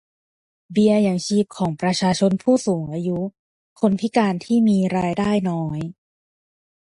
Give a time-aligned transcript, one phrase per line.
[0.71, 3.19] เบี้ยยังชีพของประชาชนผู้สูงอายุ
[3.79, 5.79] คนพิการที่มีรายได้น้อย